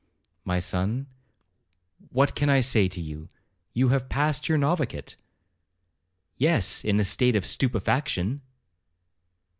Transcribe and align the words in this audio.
'My 0.43 0.57
son, 0.57 1.05
what 2.09 2.33
can 2.33 2.49
I 2.49 2.59
say 2.59 2.87
to 2.87 2.99
you—you 2.99 3.89
have 3.89 4.09
passed 4.09 4.49
your 4.49 4.57
noviciate.' 4.57 5.15
'Yes, 6.37 6.83
in 6.83 6.99
a 6.99 7.03
state 7.03 7.35
of 7.35 7.45
stupefaction.' 7.45 8.41